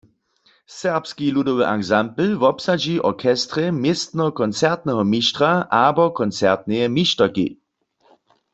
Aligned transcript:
Serbski 0.77 1.25
ludowy 1.35 1.65
ansambl 1.75 2.27
wobsadźi 2.43 2.95
w 2.99 3.05
orchestrje 3.11 3.65
městno 3.83 4.25
koncertneho 4.39 5.03
mištra 5.13 5.51
abo 5.85 6.05
koncertneje 6.19 6.85
mišterki. 6.97 7.47